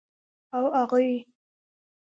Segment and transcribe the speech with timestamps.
[0.55, 1.11] او اغوئ.